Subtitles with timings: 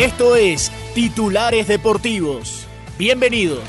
[0.00, 2.64] Esto es Titulares Deportivos.
[2.96, 3.64] Bienvenidos.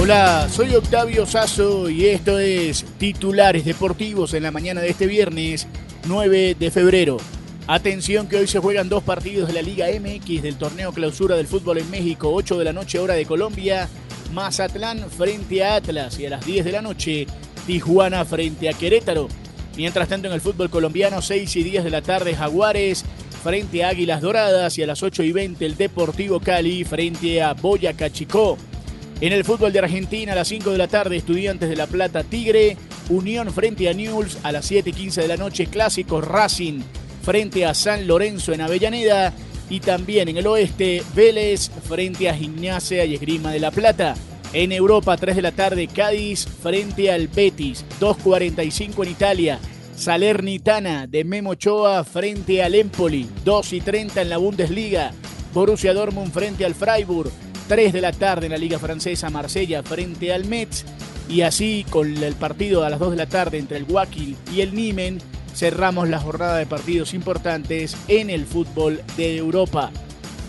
[0.00, 5.68] Hola, soy Octavio Sazo y esto es Titulares Deportivos en la mañana de este viernes
[6.08, 7.18] 9 de febrero.
[7.68, 11.46] Atención que hoy se juegan dos partidos de la Liga MX del torneo clausura del
[11.46, 13.88] fútbol en México, 8 de la noche hora de Colombia,
[14.32, 17.28] Mazatlán frente a Atlas y a las 10 de la noche
[17.68, 19.28] Tijuana frente a Querétaro.
[19.76, 23.04] Mientras tanto en el fútbol colombiano, 6 y 10 de la tarde Jaguares
[23.42, 27.54] frente a Águilas Doradas y a las 8 y 20 el Deportivo Cali frente a
[27.54, 28.58] Boyacá Chicó.
[29.20, 32.22] En el fútbol de Argentina a las 5 de la tarde Estudiantes de La Plata
[32.22, 32.76] Tigre,
[33.08, 36.80] Unión frente a Newell's a las 7 y 15 de la noche Clásicos Racing
[37.22, 39.32] frente a San Lorenzo en Avellaneda
[39.70, 44.14] y también en el oeste Vélez frente a Gimnasia y Esgrima de La Plata.
[44.54, 49.58] En Europa, 3 de la tarde, Cádiz frente al Betis, 2.45 en Italia.
[49.96, 55.12] Salernitana de Memo Ochoa frente al Empoli, 2 y 30 en la Bundesliga.
[55.54, 57.30] Borussia Dortmund frente al Freiburg,
[57.68, 60.84] 3 de la tarde en la Liga Francesa, Marsella frente al Metz.
[61.30, 64.60] Y así, con el partido a las 2 de la tarde entre el Guaquil y
[64.60, 65.18] el Niemen,
[65.54, 69.90] cerramos la jornada de partidos importantes en el fútbol de Europa.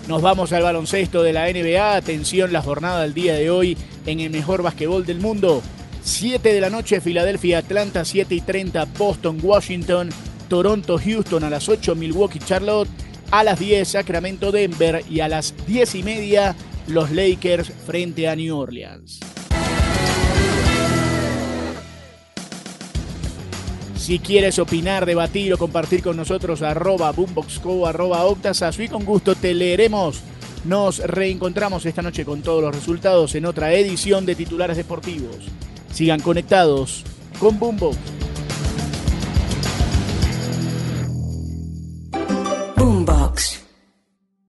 [0.10, 1.96] Nos vamos al baloncesto de la NBA.
[1.96, 5.62] Atención, la jornada del día de hoy en el mejor basquetbol del mundo.
[6.04, 10.10] 7 de la noche, Filadelfia, Atlanta, 7 y 30, Boston, Washington,
[10.50, 12.90] Toronto, Houston a las 8, Milwaukee, Charlotte,
[13.32, 16.56] a las 10, Sacramento, Denver y a las 10 y media,
[16.88, 19.20] los Lakers frente a New Orleans.
[24.04, 29.34] Si quieres opinar, debatir o compartir con nosotros, arroba boomboxco, arroba octasasu y con gusto
[29.34, 30.22] te leeremos.
[30.66, 35.38] Nos reencontramos esta noche con todos los resultados en otra edición de Titulares Deportivos.
[35.92, 37.04] Sigan conectados
[37.38, 38.13] con Boombox.